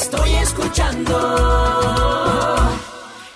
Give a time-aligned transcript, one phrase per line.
[0.00, 1.18] Estoy escuchando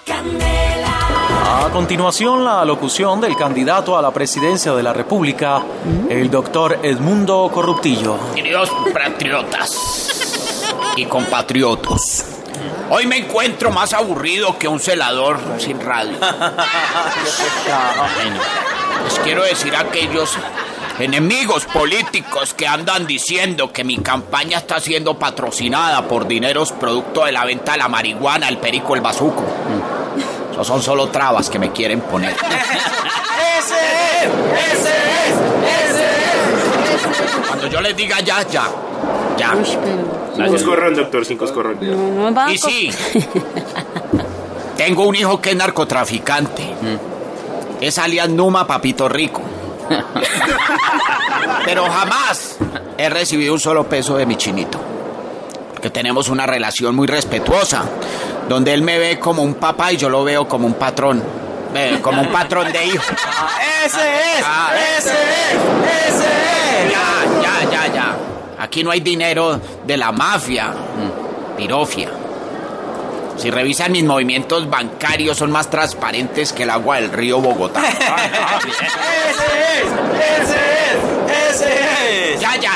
[0.06, 1.66] Candela.
[1.66, 5.60] A continuación, la alocución del candidato a la presidencia de la República,
[6.08, 8.16] el doctor Edmundo Corruptillo.
[8.36, 10.64] Queridos patriotas
[10.94, 12.26] y compatriotas,
[12.90, 16.16] hoy me encuentro más aburrido que un celador sin radio.
[18.14, 18.40] Bueno,
[19.04, 20.38] les quiero decir a aquellos
[21.02, 27.32] enemigos políticos que andan diciendo que mi campaña está siendo patrocinada por dineros producto de
[27.32, 29.42] la venta de la marihuana, el perico, el bazuco.
[30.52, 32.34] Esos son solo trabas que me quieren poner.
[33.58, 34.72] ¡Ese es!
[34.72, 35.90] ¡Ese es!
[35.90, 37.46] ¡Ese es!
[37.48, 38.68] Cuando yo les diga ya, ya.
[39.36, 39.56] Ya.
[40.36, 41.26] Sin coscorrón, doctor.
[41.80, 42.90] No, no va a Y sí,
[44.76, 46.74] tengo un hijo que es narcotraficante.
[47.80, 49.42] Es alias Numa Papito Rico.
[51.64, 52.56] Pero jamás
[52.98, 54.78] he recibido un solo peso de mi chinito.
[55.72, 57.84] Porque tenemos una relación muy respetuosa,
[58.48, 61.22] donde él me ve como un papá y yo lo veo como un patrón.
[61.74, 63.02] Eh, como un patrón de hijo.
[63.84, 64.44] ¡Ese es!
[64.44, 64.70] Ah.
[64.98, 66.08] ¡Ese es!
[66.08, 66.92] ¡Ese es!
[66.92, 68.16] Ya, ya, ya, ya.
[68.58, 70.68] Aquí no hay dinero de la mafia.
[70.68, 72.10] Mm, Pirofia.
[73.36, 77.80] Si revisan mis movimientos bancarios son más transparentes que el agua del río Bogotá.
[77.88, 78.00] ¡Ese
[79.80, 79.86] es!
[80.40, 81.50] ¡Ese es!
[81.50, 82.40] ¡Ese es!
[82.40, 82.72] ya, ya.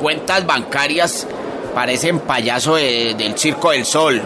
[0.00, 1.26] Cuentas bancarias
[1.74, 4.20] parecen payaso de- del Circo del Sol.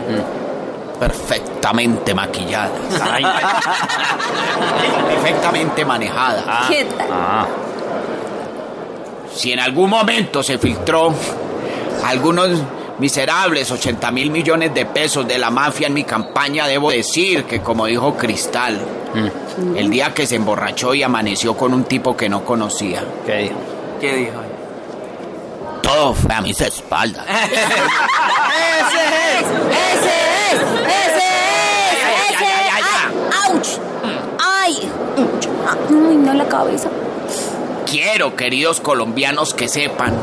[0.99, 2.71] Perfectamente maquilladas.
[5.09, 6.45] Perfectamente manejadas.
[6.69, 7.09] ¿Qué tal?
[9.35, 11.13] Si en algún momento se filtró
[12.05, 12.51] algunos
[12.99, 17.61] miserables 80 mil millones de pesos de la mafia en mi campaña, debo decir que
[17.61, 18.79] como dijo Cristal,
[19.77, 23.57] el día que se emborrachó y amaneció con un tipo que no conocía, ¿Qué dijo?
[24.01, 24.41] ¿Qué dijo?
[25.83, 27.27] todo fue a mis espaldas.
[27.29, 27.43] ¡Ese
[29.37, 29.45] es!
[29.93, 30.15] ¡Ese
[30.51, 30.59] es!
[30.81, 32.01] ¡Ese es!
[32.31, 32.85] ¡Ese es!
[33.45, 33.69] ¡Auch!
[34.43, 34.91] ¡Ay!
[35.69, 36.89] ¡Ay, no la cabeza!
[37.87, 40.15] Quiero, queridos colombianos, que sepan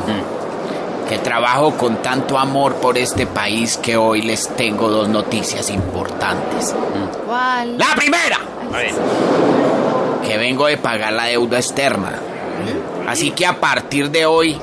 [1.12, 6.74] que trabajo con tanto amor por este país que hoy les tengo dos noticias importantes.
[7.28, 7.78] ¿Cuál?
[7.78, 8.40] La primera,
[10.26, 12.14] que vengo de pagar la deuda externa.
[13.10, 14.58] Así que a partir de hoy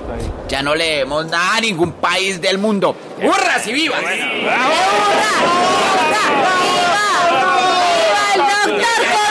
[0.49, 2.97] ya no le debemos nada a ningún país del mundo.
[3.23, 4.01] ¡Hurras y vivas!
[4.01, 4.41] ¡El
[8.73, 9.28] doctor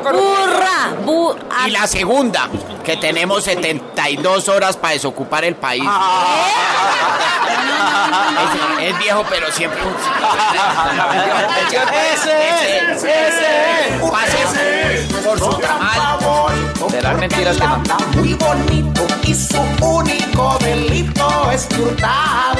[0.00, 0.90] Contigo, ¡Burra!
[1.04, 1.36] Bu-
[1.66, 2.48] Y la segunda,
[2.84, 5.82] que tenemos 72 horas para desocupar el país.
[8.78, 9.94] Es, es viejo, pero siempre un...
[12.14, 12.32] ¡Ese
[12.92, 13.04] es!
[13.04, 14.02] ¡Ese es!
[14.10, 16.10] Pase por su tamal.
[16.90, 17.82] Serán mentiras que no.
[18.16, 21.68] Muy bonito y su único delito es.
[21.70, 22.51] Roba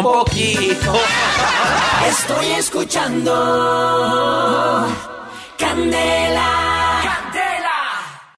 [0.00, 0.92] un poquito.
[2.08, 3.32] Estoy escuchando
[5.58, 6.89] Candela.